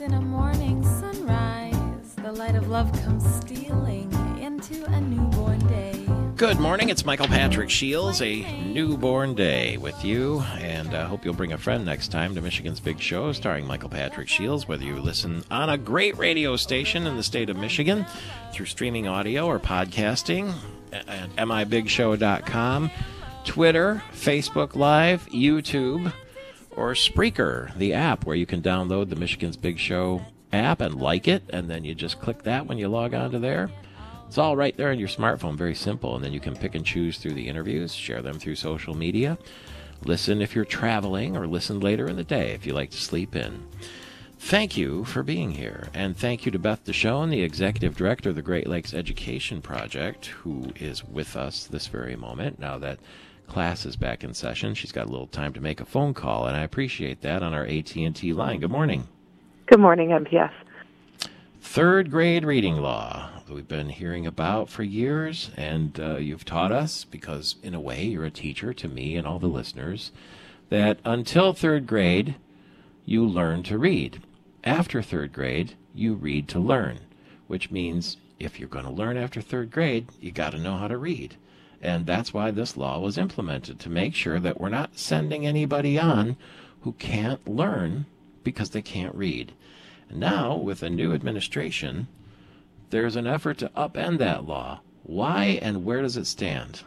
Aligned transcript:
in 0.00 0.14
a 0.14 0.20
morning 0.20 0.82
sunrise, 0.82 2.14
the 2.16 2.32
light 2.32 2.54
of 2.54 2.68
love 2.68 2.90
comes 3.02 3.22
stealing 3.34 4.10
into 4.40 4.82
a 4.86 5.00
newborn 5.00 5.58
day. 5.66 6.06
Good 6.36 6.58
morning. 6.58 6.88
It's 6.88 7.04
Michael 7.04 7.26
Patrick 7.26 7.68
Shields, 7.68 8.22
a 8.22 8.42
newborn 8.62 9.34
day 9.34 9.76
with 9.76 10.02
you, 10.02 10.40
and 10.58 10.94
I 10.94 11.04
hope 11.04 11.24
you'll 11.24 11.34
bring 11.34 11.52
a 11.52 11.58
friend 11.58 11.84
next 11.84 12.08
time 12.08 12.34
to 12.34 12.40
Michigan's 12.40 12.80
Big 12.80 12.98
Show, 12.98 13.32
starring 13.32 13.66
Michael 13.66 13.90
Patrick 13.90 14.28
Shields. 14.28 14.66
Whether 14.66 14.84
you 14.84 14.98
listen 15.00 15.44
on 15.50 15.68
a 15.68 15.76
great 15.76 16.16
radio 16.16 16.56
station 16.56 17.06
in 17.06 17.16
the 17.16 17.22
state 17.22 17.50
of 17.50 17.58
Michigan, 17.58 18.06
through 18.54 18.66
streaming 18.66 19.06
audio 19.06 19.44
or 19.44 19.58
podcasting 19.58 20.54
at 20.92 21.36
mibigshow.com, 21.36 22.90
Twitter, 23.44 24.02
Facebook 24.12 24.76
Live, 24.76 25.26
YouTube, 25.26 26.10
or 26.80 26.94
Spreaker, 26.94 27.76
the 27.76 27.92
app 27.92 28.24
where 28.24 28.34
you 28.34 28.46
can 28.46 28.62
download 28.62 29.10
the 29.10 29.16
Michigan's 29.16 29.58
Big 29.58 29.78
Show 29.78 30.22
app 30.50 30.80
and 30.80 30.94
like 30.94 31.28
it, 31.28 31.42
and 31.50 31.68
then 31.68 31.84
you 31.84 31.94
just 31.94 32.22
click 32.22 32.42
that 32.44 32.66
when 32.66 32.78
you 32.78 32.88
log 32.88 33.12
on 33.12 33.32
to 33.32 33.38
there. 33.38 33.70
It's 34.26 34.38
all 34.38 34.56
right 34.56 34.74
there 34.74 34.90
on 34.90 34.98
your 34.98 35.08
smartphone, 35.08 35.56
very 35.56 35.74
simple. 35.74 36.16
And 36.16 36.24
then 36.24 36.32
you 36.32 36.40
can 36.40 36.56
pick 36.56 36.74
and 36.74 36.86
choose 36.86 37.18
through 37.18 37.34
the 37.34 37.48
interviews, 37.48 37.92
share 37.92 38.22
them 38.22 38.38
through 38.38 38.54
social 38.54 38.96
media, 38.96 39.36
listen 40.06 40.40
if 40.40 40.54
you're 40.54 40.64
traveling, 40.64 41.36
or 41.36 41.46
listen 41.46 41.80
later 41.80 42.08
in 42.08 42.16
the 42.16 42.24
day 42.24 42.52
if 42.52 42.64
you 42.64 42.72
like 42.72 42.90
to 42.92 42.96
sleep 42.96 43.36
in. 43.36 43.62
Thank 44.38 44.78
you 44.78 45.04
for 45.04 45.22
being 45.22 45.50
here. 45.50 45.88
And 45.92 46.16
thank 46.16 46.46
you 46.46 46.52
to 46.52 46.58
Beth 46.58 46.82
DeShone, 46.86 47.30
the 47.30 47.42
Executive 47.42 47.94
Director 47.94 48.30
of 48.30 48.36
the 48.36 48.42
Great 48.42 48.66
Lakes 48.66 48.94
Education 48.94 49.60
Project, 49.60 50.26
who 50.28 50.72
is 50.76 51.04
with 51.04 51.36
us 51.36 51.66
this 51.66 51.88
very 51.88 52.16
moment 52.16 52.58
now 52.58 52.78
that 52.78 53.00
class 53.50 53.84
is 53.84 53.96
back 53.96 54.22
in 54.22 54.32
session. 54.32 54.74
She's 54.74 54.92
got 54.92 55.08
a 55.08 55.10
little 55.10 55.26
time 55.26 55.52
to 55.54 55.60
make 55.60 55.80
a 55.80 55.84
phone 55.84 56.14
call, 56.14 56.46
and 56.46 56.56
I 56.56 56.62
appreciate 56.62 57.20
that 57.22 57.42
on 57.42 57.52
our 57.52 57.66
AT&T 57.66 58.32
line. 58.32 58.60
Good 58.60 58.70
morning. 58.70 59.08
Good 59.66 59.80
morning, 59.80 60.10
MPS. 60.10 60.52
Third 61.60 62.10
grade 62.10 62.44
reading 62.44 62.76
law 62.76 63.28
that 63.46 63.52
we've 63.52 63.68
been 63.68 63.88
hearing 63.88 64.24
about 64.24 64.70
for 64.70 64.84
years, 64.84 65.50
and 65.56 65.98
uh, 65.98 66.16
you've 66.16 66.44
taught 66.44 66.70
us, 66.70 67.04
because 67.04 67.56
in 67.62 67.74
a 67.74 67.80
way 67.80 68.04
you're 68.04 68.24
a 68.24 68.30
teacher 68.30 68.72
to 68.72 68.88
me 68.88 69.16
and 69.16 69.26
all 69.26 69.40
the 69.40 69.48
listeners, 69.48 70.12
that 70.68 71.00
until 71.04 71.52
third 71.52 71.88
grade, 71.88 72.36
you 73.04 73.26
learn 73.26 73.64
to 73.64 73.76
read. 73.76 74.22
After 74.62 75.02
third 75.02 75.32
grade, 75.32 75.74
you 75.92 76.14
read 76.14 76.46
to 76.48 76.60
learn, 76.60 77.00
which 77.48 77.72
means 77.72 78.16
if 78.38 78.60
you're 78.60 78.68
going 78.68 78.84
to 78.84 78.90
learn 78.90 79.16
after 79.16 79.40
third 79.40 79.72
grade, 79.72 80.06
you 80.20 80.30
got 80.30 80.50
to 80.52 80.58
know 80.58 80.76
how 80.76 80.86
to 80.86 80.96
read. 80.96 81.34
And 81.80 82.06
that's 82.06 82.34
why 82.34 82.50
this 82.50 82.76
law 82.76 83.00
was 83.00 83.16
implemented 83.16 83.78
to 83.80 83.90
make 83.90 84.14
sure 84.14 84.38
that 84.38 84.60
we're 84.60 84.68
not 84.68 84.98
sending 84.98 85.46
anybody 85.46 85.98
on 85.98 86.36
who 86.82 86.92
can't 86.92 87.46
learn 87.48 88.06
because 88.44 88.70
they 88.70 88.82
can't 88.82 89.14
read. 89.14 89.52
And 90.08 90.20
now, 90.20 90.56
with 90.56 90.82
a 90.82 90.90
new 90.90 91.12
administration, 91.12 92.08
there's 92.90 93.16
an 93.16 93.26
effort 93.26 93.58
to 93.58 93.70
upend 93.76 94.18
that 94.18 94.46
law. 94.46 94.80
Why 95.04 95.58
and 95.62 95.84
where 95.84 96.02
does 96.02 96.16
it 96.16 96.26
stand? 96.26 96.82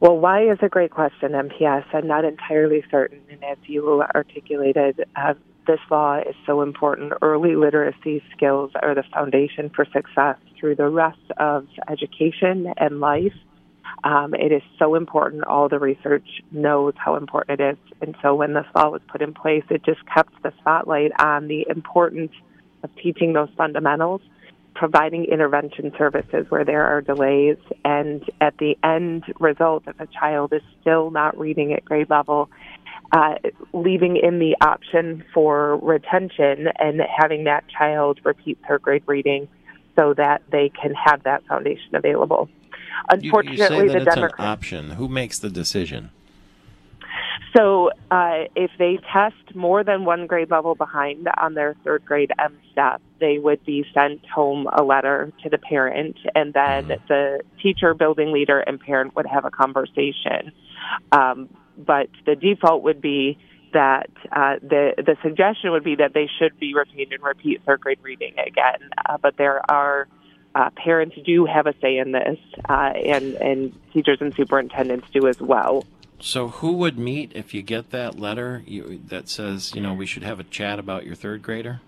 Well, 0.00 0.16
why 0.16 0.48
is 0.48 0.58
a 0.62 0.68
great 0.68 0.92
question, 0.92 1.32
MPS. 1.32 1.84
I'm 1.92 2.06
not 2.06 2.24
entirely 2.24 2.84
certain. 2.90 3.20
And 3.30 3.42
as 3.42 3.58
you 3.66 4.02
articulated, 4.14 5.04
uh, 5.16 5.34
this 5.68 5.78
law 5.90 6.16
is 6.18 6.34
so 6.46 6.62
important. 6.62 7.12
Early 7.20 7.54
literacy 7.54 8.22
skills 8.34 8.72
are 8.82 8.94
the 8.94 9.04
foundation 9.12 9.70
for 9.70 9.84
success 9.84 10.36
through 10.58 10.76
the 10.76 10.88
rest 10.88 11.20
of 11.36 11.68
education 11.88 12.72
and 12.78 12.98
life. 12.98 13.34
Um, 14.02 14.34
it 14.34 14.50
is 14.50 14.62
so 14.78 14.94
important. 14.94 15.44
All 15.44 15.68
the 15.68 15.78
research 15.78 16.26
knows 16.50 16.94
how 16.96 17.16
important 17.16 17.60
it 17.60 17.72
is. 17.74 17.92
And 18.00 18.16
so 18.22 18.34
when 18.34 18.54
this 18.54 18.64
law 18.74 18.88
was 18.90 19.02
put 19.08 19.20
in 19.20 19.34
place, 19.34 19.64
it 19.68 19.84
just 19.84 20.00
kept 20.12 20.42
the 20.42 20.52
spotlight 20.58 21.12
on 21.20 21.48
the 21.48 21.66
importance 21.68 22.32
of 22.82 22.90
teaching 22.96 23.34
those 23.34 23.50
fundamentals, 23.56 24.22
providing 24.74 25.26
intervention 25.26 25.92
services 25.98 26.46
where 26.48 26.64
there 26.64 26.84
are 26.84 27.02
delays, 27.02 27.58
and 27.84 28.24
at 28.40 28.56
the 28.58 28.78
end 28.82 29.24
result, 29.38 29.82
if 29.86 30.00
a 30.00 30.06
child 30.06 30.52
is 30.54 30.62
still 30.80 31.10
not 31.10 31.36
reading 31.38 31.72
at 31.72 31.84
grade 31.84 32.08
level, 32.08 32.48
uh, 33.12 33.34
leaving 33.72 34.16
in 34.16 34.38
the 34.38 34.56
option 34.60 35.24
for 35.32 35.76
retention 35.78 36.68
and 36.78 37.00
having 37.16 37.44
that 37.44 37.64
child 37.68 38.20
repeat 38.24 38.58
third 38.66 38.82
grade 38.82 39.02
reading 39.06 39.48
so 39.98 40.14
that 40.14 40.42
they 40.52 40.70
can 40.80 40.94
have 40.94 41.22
that 41.24 41.44
foundation 41.46 41.94
available. 41.94 42.48
Unfortunately, 43.10 43.86
you, 43.86 43.92
you 43.92 44.04
the 44.04 44.24
an 44.24 44.30
option. 44.38 44.90
Who 44.90 45.08
makes 45.08 45.38
the 45.38 45.50
decision? 45.50 46.10
So, 47.56 47.90
uh, 48.10 48.44
if 48.54 48.70
they 48.78 48.98
test 49.10 49.54
more 49.54 49.82
than 49.82 50.04
one 50.04 50.26
grade 50.26 50.50
level 50.50 50.74
behind 50.74 51.28
on 51.38 51.54
their 51.54 51.74
third 51.82 52.04
grade 52.04 52.30
M 52.38 52.58
step, 52.72 53.00
they 53.20 53.38
would 53.38 53.64
be 53.64 53.86
sent 53.94 54.24
home 54.26 54.68
a 54.70 54.82
letter 54.82 55.32
to 55.42 55.48
the 55.48 55.58
parent, 55.58 56.16
and 56.34 56.52
then 56.52 56.88
mm-hmm. 56.88 57.06
the 57.08 57.40
teacher, 57.62 57.94
building 57.94 58.32
leader, 58.32 58.60
and 58.60 58.78
parent 58.78 59.16
would 59.16 59.26
have 59.26 59.44
a 59.46 59.50
conversation. 59.50 60.52
Um, 61.10 61.48
but 61.78 62.08
the 62.26 62.34
default 62.34 62.82
would 62.82 63.00
be 63.00 63.38
that 63.72 64.10
uh, 64.32 64.56
the 64.62 64.94
the 64.96 65.16
suggestion 65.22 65.70
would 65.72 65.84
be 65.84 65.96
that 65.96 66.14
they 66.14 66.28
should 66.38 66.58
be 66.58 66.74
retained 66.74 67.12
and 67.12 67.22
repeat 67.22 67.62
third 67.64 67.80
grade 67.80 67.98
reading 68.02 68.34
again. 68.38 68.90
Uh, 69.06 69.18
but 69.20 69.36
there 69.36 69.60
are 69.70 70.08
uh, 70.54 70.70
parents 70.70 71.16
do 71.24 71.44
have 71.44 71.66
a 71.66 71.74
say 71.80 71.98
in 71.98 72.12
this, 72.12 72.38
uh, 72.68 72.72
and 72.72 73.34
and 73.34 73.92
teachers 73.92 74.18
and 74.20 74.34
superintendents 74.34 75.06
do 75.12 75.26
as 75.26 75.40
well. 75.40 75.84
So, 76.20 76.48
who 76.48 76.72
would 76.72 76.98
meet 76.98 77.32
if 77.34 77.54
you 77.54 77.62
get 77.62 77.90
that 77.90 78.18
letter 78.18 78.64
you, 78.66 79.00
that 79.06 79.28
says, 79.28 79.72
you 79.74 79.80
know, 79.80 79.94
we 79.94 80.04
should 80.04 80.24
have 80.24 80.40
a 80.40 80.44
chat 80.44 80.78
about 80.80 81.06
your 81.06 81.14
third 81.14 81.42
grader? 81.42 81.80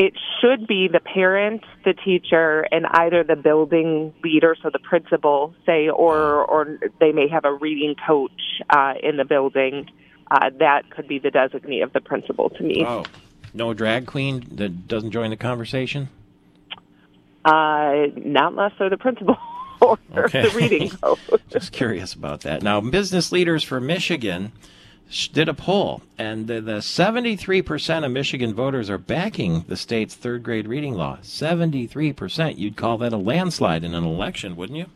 It 0.00 0.14
should 0.40 0.68
be 0.68 0.86
the 0.86 1.00
parent, 1.00 1.64
the 1.84 1.92
teacher, 1.92 2.64
and 2.70 2.86
either 2.86 3.24
the 3.24 3.34
building 3.34 4.14
leader, 4.22 4.54
so 4.62 4.70
the 4.72 4.78
principal, 4.78 5.52
say, 5.66 5.88
or 5.88 6.44
or 6.44 6.78
they 7.00 7.10
may 7.10 7.26
have 7.26 7.44
a 7.44 7.52
reading 7.52 7.96
coach 8.06 8.30
uh, 8.70 8.94
in 9.02 9.16
the 9.16 9.24
building. 9.24 9.90
Uh, 10.30 10.50
that 10.60 10.88
could 10.90 11.08
be 11.08 11.18
the 11.18 11.30
designee 11.30 11.82
of 11.82 11.92
the 11.92 12.00
principal 12.00 12.48
to 12.50 12.62
me. 12.62 12.84
Oh, 12.86 13.02
no 13.52 13.74
drag 13.74 14.06
queen 14.06 14.46
that 14.52 14.86
doesn't 14.86 15.10
join 15.10 15.30
the 15.30 15.36
conversation. 15.36 16.08
Uh, 17.44 18.06
not 18.14 18.52
unless 18.52 18.74
they're 18.78 18.90
the 18.90 18.98
principal. 18.98 19.36
or 19.80 19.98
okay. 20.16 20.48
the 20.48 20.56
reading 20.56 20.90
code. 21.02 21.18
Just 21.50 21.72
curious 21.72 22.14
about 22.14 22.42
that. 22.42 22.62
Now, 22.62 22.80
Business 22.80 23.32
Leaders 23.32 23.64
for 23.64 23.80
Michigan 23.80 24.52
did 25.32 25.48
a 25.48 25.54
poll, 25.54 26.02
and 26.18 26.46
the, 26.46 26.60
the 26.60 26.78
73% 26.78 28.04
of 28.04 28.12
Michigan 28.12 28.52
voters 28.52 28.90
are 28.90 28.98
backing 28.98 29.64
the 29.66 29.76
state's 29.76 30.14
third 30.14 30.42
grade 30.42 30.68
reading 30.68 30.94
law. 30.94 31.18
73%. 31.22 32.58
You'd 32.58 32.76
call 32.76 32.98
that 32.98 33.12
a 33.12 33.16
landslide 33.16 33.84
in 33.84 33.94
an 33.94 34.04
election, 34.04 34.56
wouldn't 34.56 34.78
you? 34.78 34.86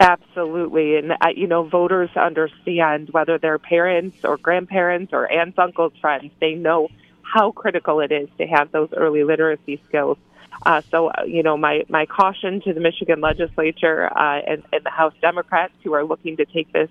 Absolutely. 0.00 0.96
And, 0.96 1.12
uh, 1.12 1.28
you 1.34 1.46
know, 1.46 1.64
voters 1.64 2.10
understand 2.16 3.10
whether 3.10 3.38
they're 3.38 3.58
parents 3.58 4.18
or 4.24 4.36
grandparents 4.36 5.12
or 5.12 5.30
aunts, 5.30 5.58
uncles, 5.58 5.92
friends, 6.00 6.30
they 6.40 6.54
know 6.54 6.88
how 7.22 7.50
critical 7.50 8.00
it 8.00 8.12
is 8.12 8.28
to 8.38 8.46
have 8.46 8.72
those 8.72 8.88
early 8.96 9.24
literacy 9.24 9.80
skills. 9.88 10.16
Uh, 10.64 10.82
so, 10.90 11.08
uh, 11.08 11.22
you 11.24 11.42
know, 11.42 11.56
my, 11.56 11.84
my 11.88 12.06
caution 12.06 12.60
to 12.62 12.72
the 12.72 12.80
Michigan 12.80 13.20
legislature 13.20 14.06
uh, 14.16 14.40
and, 14.46 14.62
and 14.72 14.84
the 14.84 14.90
House 14.90 15.14
Democrats 15.20 15.74
who 15.84 15.92
are 15.92 16.04
looking 16.04 16.36
to 16.36 16.44
take 16.44 16.72
this 16.72 16.90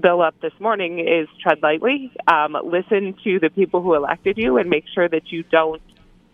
bill 0.00 0.22
up 0.22 0.40
this 0.40 0.52
morning 0.58 0.98
is 1.00 1.28
tread 1.40 1.62
lightly. 1.62 2.12
Um, 2.26 2.56
listen 2.64 3.14
to 3.24 3.38
the 3.38 3.50
people 3.50 3.82
who 3.82 3.94
elected 3.94 4.38
you 4.38 4.58
and 4.58 4.68
make 4.68 4.84
sure 4.92 5.08
that 5.08 5.30
you 5.30 5.42
don't, 5.44 5.82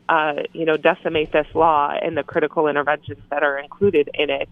uh, 0.08 0.42
you 0.52 0.64
know, 0.64 0.76
decimate 0.76 1.32
this 1.32 1.46
law 1.54 1.90
and 1.90 2.16
the 2.16 2.22
critical 2.22 2.68
interventions 2.68 3.22
that 3.30 3.42
are 3.42 3.58
included 3.58 4.10
in 4.14 4.30
it 4.30 4.48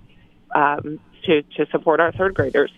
um, 0.54 1.00
to, 1.24 1.42
to 1.42 1.66
support 1.70 2.00
our 2.00 2.12
third 2.12 2.34
graders. 2.34 2.70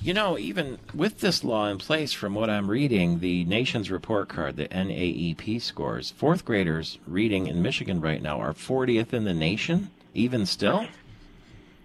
You 0.00 0.14
know, 0.14 0.36
even 0.36 0.78
with 0.92 1.20
this 1.20 1.44
law 1.44 1.68
in 1.68 1.78
place, 1.78 2.12
from 2.12 2.34
what 2.34 2.50
I'm 2.50 2.68
reading, 2.68 3.20
the 3.20 3.44
nation's 3.44 3.88
report 3.88 4.28
card, 4.28 4.56
the 4.56 4.66
NAEP 4.66 5.62
scores, 5.62 6.10
fourth 6.10 6.44
graders 6.44 6.98
reading 7.06 7.46
in 7.46 7.62
Michigan 7.62 8.00
right 8.00 8.20
now 8.20 8.40
are 8.40 8.52
40th 8.52 9.12
in 9.12 9.22
the 9.22 9.32
nation, 9.32 9.92
even 10.12 10.44
still? 10.44 10.88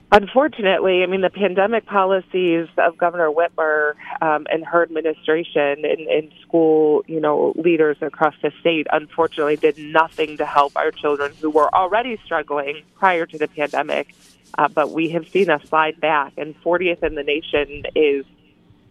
Unfortunately, 0.09 1.03
I 1.03 1.05
mean, 1.05 1.19
the 1.19 1.29
pandemic 1.29 1.85
policies 1.85 2.67
of 2.77 2.97
Governor 2.97 3.29
Whitmer 3.29 3.95
um, 4.21 4.47
and 4.49 4.65
her 4.65 4.81
administration 4.81 5.83
and, 5.83 6.07
and 6.07 6.31
school, 6.41 7.03
you 7.07 7.19
know, 7.19 7.53
leaders 7.57 7.97
across 8.01 8.33
the 8.41 8.51
state, 8.61 8.87
unfortunately, 8.91 9.57
did 9.57 9.77
nothing 9.77 10.37
to 10.37 10.45
help 10.45 10.77
our 10.77 10.91
children 10.91 11.33
who 11.41 11.49
were 11.49 11.73
already 11.75 12.17
struggling 12.23 12.83
prior 12.95 13.25
to 13.25 13.37
the 13.37 13.49
pandemic 13.49 14.15
uh, 14.57 14.67
but 14.67 14.91
we 14.91 15.09
have 15.09 15.27
seen 15.29 15.49
a 15.49 15.65
slide 15.67 15.99
back, 15.99 16.33
and 16.37 16.59
40th 16.63 17.03
in 17.03 17.15
the 17.15 17.23
nation 17.23 17.83
is 17.95 18.25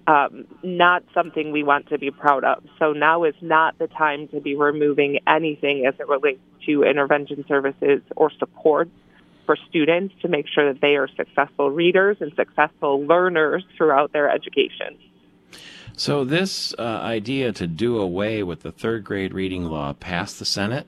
um, 0.07 0.47
not 0.63 1.03
something 1.13 1.51
we 1.51 1.65
want 1.65 1.89
to 1.89 1.99
be 1.99 2.11
proud 2.11 2.45
of. 2.45 2.63
So 2.79 2.93
now 2.93 3.25
is 3.25 3.35
not 3.41 3.79
the 3.79 3.89
time 3.89 4.29
to 4.29 4.41
be 4.41 4.55
removing 4.55 5.19
anything 5.27 5.85
as 5.87 5.95
it 5.99 6.09
relates 6.09 6.41
to 6.67 6.85
intervention 6.85 7.45
services 7.49 8.03
or 8.15 8.31
support 8.31 8.89
for 9.47 9.57
students 9.69 10.15
to 10.23 10.29
make 10.29 10.47
sure 10.53 10.73
that 10.73 10.81
they 10.81 10.97
are 10.97 11.09
successful 11.17 11.71
readers 11.71 12.17
and 12.21 12.33
successful 12.35 13.07
learners 13.07 13.65
throughout 13.77 14.13
their 14.13 14.29
education. 14.31 14.99
So, 15.97 16.25
this 16.25 16.75
uh, 16.79 16.83
idea 16.83 17.53
to 17.53 17.67
do 17.67 17.99
away 17.99 18.43
with 18.43 18.61
the 18.61 18.73
third 18.73 19.05
grade 19.05 19.33
reading 19.33 19.65
law 19.65 19.95
passed 19.95 20.39
the 20.39 20.45
Senate? 20.45 20.87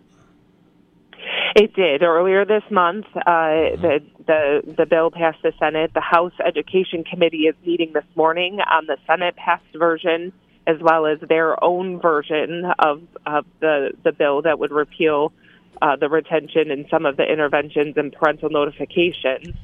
It 1.57 1.75
did 1.75 2.03
earlier 2.03 2.45
this 2.45 2.63
month. 2.71 3.07
Uh, 3.17 3.75
the 3.81 4.01
the 4.27 4.75
the 4.77 4.87
bill 4.87 5.11
passed 5.11 5.39
the 5.43 5.53
Senate. 5.59 5.93
The 5.95 6.03
House 6.03 6.35
Education 6.47 7.05
Committee 7.05 7.49
is 7.49 7.55
meeting 7.65 7.93
this 7.95 8.05
morning 8.15 8.59
on 8.61 8.87
the 8.87 8.99
Senate 9.07 9.35
passed 9.35 9.65
version, 9.75 10.33
as 10.67 10.77
well 10.81 11.07
as 11.07 11.19
their 11.27 11.63
own 11.65 12.01
version 12.01 12.65
of 12.79 13.03
of 13.27 13.47
the 13.61 13.93
the 14.05 14.13
bill 14.13 14.43
that 14.43 14.59
would 14.59 14.71
repeal 14.71 15.33
uh, 15.81 15.97
the 15.97 16.09
retention 16.09 16.70
and 16.70 16.87
some 16.91 17.06
of 17.06 17.17
the 17.17 17.25
interventions 17.25 17.97
and 17.97 18.12
parental 18.12 18.50
notification. 18.50 19.56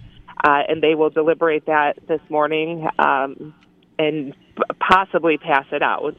Uh, 0.43 0.63
and 0.69 0.83
they 0.83 0.95
will 0.95 1.11
deliberate 1.11 1.67
that 1.67 1.97
this 2.07 2.21
morning 2.29 2.87
um, 2.99 3.55
and 3.99 4.35
possibly 4.79 5.39
pass 5.39 5.65
it 5.73 5.83
out. 5.83 6.17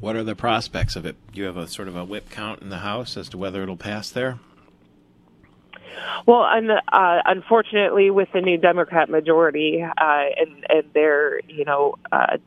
What 0.00 0.16
are 0.16 0.24
the 0.24 0.34
prospects 0.34 0.96
of 0.96 1.06
it? 1.06 1.16
Do 1.32 1.40
you 1.40 1.46
have 1.46 1.56
a 1.56 1.68
sort 1.68 1.88
of 1.88 1.96
a 1.96 2.04
whip 2.04 2.28
count 2.30 2.62
in 2.62 2.68
the 2.68 2.78
House 2.78 3.16
as 3.16 3.28
to 3.30 3.38
whether 3.38 3.62
it'll 3.62 3.76
pass 3.76 4.10
there? 4.10 4.38
Well, 6.26 6.42
un- 6.42 6.70
uh, 6.70 7.22
unfortunately, 7.24 8.10
with 8.10 8.28
the 8.32 8.40
new 8.40 8.58
Democrat 8.58 9.08
majority 9.08 9.82
uh, 9.82 10.24
and 10.36 10.66
and 10.68 10.84
their 10.92 11.40
you 11.48 11.64
know 11.64 11.94
uh, 12.12 12.38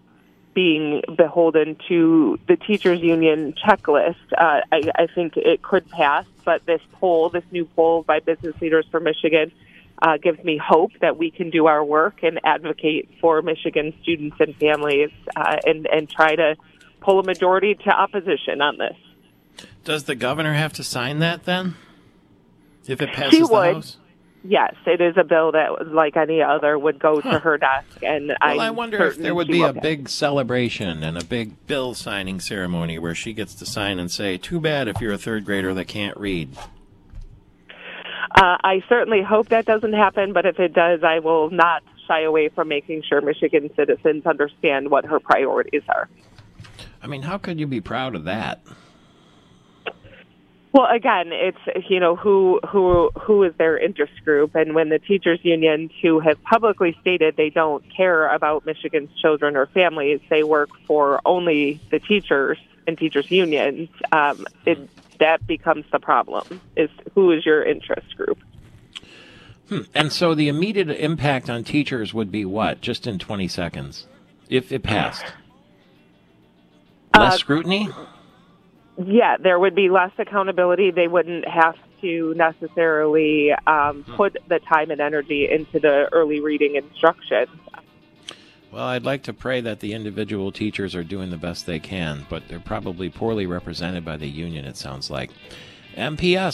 being 0.60 1.02
beholden 1.16 1.78
to 1.88 2.38
the 2.50 2.58
teachers 2.58 3.00
union 3.00 3.54
checklist, 3.66 4.18
uh, 4.38 4.60
I, 4.70 4.92
I 4.94 5.08
think 5.16 5.38
it 5.38 5.62
could 5.62 5.90
pass. 5.90 6.26
But 6.44 6.66
this 6.66 6.82
poll, 6.92 7.30
this 7.30 7.46
new 7.50 7.64
poll 7.64 8.04
by 8.04 8.20
Business 8.20 8.60
Leaders 8.60 8.86
for 8.92 9.00
Michigan, 9.00 9.54
uh, 10.02 10.18
gives 10.18 10.44
me 10.44 10.58
hope 10.58 10.92
that 11.00 11.16
we 11.18 11.32
can 11.32 11.50
do 11.50 11.68
our 11.68 11.82
work 11.82 12.24
and 12.24 12.42
advocate 12.44 13.10
for 13.22 13.42
Michigan 13.42 13.94
students 14.02 14.36
and 14.42 14.54
families 14.58 15.12
uh, 15.34 15.56
and 15.66 15.88
and 15.88 16.10
try 16.10 16.36
to 16.36 16.58
pull 17.00 17.22
a 17.22 17.24
majority 17.24 17.76
to 17.76 17.90
opposition 17.90 18.60
on 18.60 18.78
this. 18.78 19.68
Does 19.86 20.04
the 20.04 20.16
governor 20.16 20.56
have 20.56 20.74
to 20.74 20.84
sign 20.84 21.20
that 21.20 21.46
then? 21.46 21.76
If 22.86 23.02
it 23.02 23.14
passes 23.14 23.32
She 23.32 23.40
the 23.40 23.48
would. 23.48 23.76
House? 23.76 23.98
Yes, 24.44 24.74
it 24.86 25.02
is 25.02 25.16
a 25.18 25.26
bill 25.26 25.52
that, 25.52 25.92
like 25.92 26.16
any 26.16 26.42
other, 26.42 26.80
would 26.80 26.98
go 26.98 27.20
Huh. 27.20 27.34
to 27.34 27.40
her 27.40 27.58
desk, 27.58 28.02
and 28.02 28.28
Well, 28.30 28.62
I'm 28.62 28.76
wonder 28.76 29.04
if 29.08 29.18
there 29.18 29.36
would 29.36 29.48
be 29.50 29.64
a 29.64 29.74
big 29.74 30.08
celebration 30.08 31.04
and 31.04 31.18
a 31.18 31.24
big 31.24 31.68
bill 31.68 31.94
signing 31.94 32.40
ceremony 32.40 32.98
where 33.00 33.16
she 33.16 33.34
gets 33.34 33.54
to 33.56 33.66
sign 33.66 34.00
and 34.00 34.10
say, 34.10 34.38
"Too 34.38 34.62
bad 34.62 34.88
if 34.88 35.02
you're 35.02 35.12
a 35.12 35.18
third 35.18 35.44
grader 35.44 35.74
that 35.74 35.86
can't 35.90 36.16
read." 36.18 36.50
Uh, 38.32 38.58
I 38.64 38.82
certainly 38.88 39.22
hope 39.22 39.50
that 39.50 39.66
doesn't 39.66 39.94
happen, 39.94 40.32
but 40.32 40.46
if 40.46 40.60
it 40.60 40.74
does, 40.74 41.04
I 41.04 41.20
will 41.20 41.50
not 41.50 41.84
shy 42.08 42.22
away 42.22 42.48
from 42.50 42.70
making 42.70 43.04
sure 43.08 43.20
Michigan 43.22 43.70
citizens 43.76 44.26
understand 44.26 44.90
what 44.90 45.04
her 45.06 45.20
priorities 45.20 45.84
are. 45.90 46.08
I 47.04 47.08
mean, 47.08 47.24
how 47.24 47.38
could 47.38 47.60
you 47.60 47.68
be 47.68 47.82
proud 47.82 48.16
of 48.16 48.24
that? 48.26 48.62
Well, 50.72 50.86
again, 50.86 51.32
it's 51.32 51.90
you 51.90 52.00
know 52.00 52.16
who 52.16 52.60
who 52.68 53.10
who 53.20 53.44
is 53.44 53.56
their 53.58 53.78
interest 53.78 54.24
group, 54.24 54.54
and 54.54 54.76
when 54.76 54.90
the 54.90 55.00
teachers 55.00 55.40
unions 55.42 55.92
who 56.02 56.20
have 56.20 56.42
publicly 56.44 56.96
stated 57.02 57.36
they 57.38 57.50
don't 57.50 57.84
care 57.96 58.28
about 58.28 58.68
Michigan's 58.68 59.10
children 59.20 59.56
or 59.56 59.66
families, 59.68 60.22
they 60.30 60.44
work 60.44 60.70
for 60.86 61.22
only 61.26 61.80
the 61.90 62.00
teachers 62.00 62.60
and 62.86 62.98
teachers 63.00 63.32
unions. 63.32 63.90
Um, 64.12 64.46
it, 64.68 64.78
that 65.20 65.46
becomes 65.48 65.86
the 65.92 66.00
problem: 66.00 66.62
is 66.76 66.92
who 67.16 67.32
is 67.32 67.46
your 67.48 67.64
interest 67.64 68.16
group? 68.16 68.38
And 69.96 70.12
so 70.12 70.36
the 70.36 70.50
immediate 70.50 70.90
impact 70.90 71.50
on 71.50 71.64
teachers 71.64 72.14
would 72.14 72.32
be 72.32 72.46
what? 72.46 72.82
Just 72.82 73.08
in 73.08 73.18
20 73.20 73.48
seconds, 73.48 74.08
if 74.50 74.72
it 74.72 74.84
passed. 74.84 75.26
Less 77.16 77.34
Uh, 77.34 77.38
scrutiny? 77.38 77.90
Yeah, 79.06 79.38
there 79.42 79.58
would 79.58 79.76
be 79.76 79.90
less 79.90 80.12
accountability. 80.18 80.92
They 80.92 81.08
wouldn't 81.08 81.48
have 81.48 81.76
to 82.02 82.34
necessarily 82.36 83.52
um, 83.66 84.04
put 84.16 84.38
the 84.48 84.60
time 84.60 84.92
and 84.92 85.00
energy 85.00 85.48
into 85.50 85.80
the 85.80 86.10
early 86.12 86.42
reading 86.42 86.76
instruction. 86.76 87.46
Well, 88.72 88.86
I'd 88.86 89.04
like 89.04 89.24
to 89.24 89.34
pray 89.34 89.62
that 89.62 89.80
the 89.80 89.94
individual 89.94 90.52
teachers 90.52 90.96
are 90.96 91.04
doing 91.04 91.30
the 91.32 91.38
best 91.38 91.66
they 91.66 91.80
can, 91.80 92.28
but 92.30 92.48
they're 92.48 92.60
probably 92.60 93.10
poorly 93.10 93.46
represented 93.46 94.06
by 94.06 94.18
the 94.18 94.28
union, 94.28 94.66
it 94.66 94.78
sounds 94.78 95.10
like. 95.10 95.32
MPS 95.96 96.48